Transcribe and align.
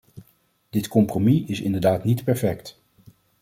Dit 0.69 0.87
compromis 0.87 1.43
is 1.49 1.61
inderdaad 1.61 2.03
niet 2.03 2.23
perfect. 2.23 2.81